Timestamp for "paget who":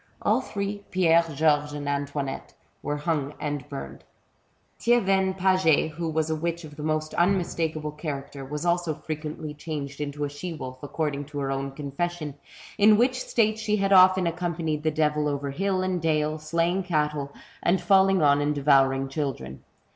5.35-6.09